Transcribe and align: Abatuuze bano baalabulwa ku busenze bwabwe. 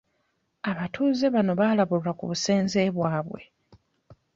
Abatuuze 0.71 1.25
bano 1.35 1.51
baalabulwa 1.59 2.11
ku 2.17 2.23
busenze 2.29 2.81
bwabwe. 2.95 3.41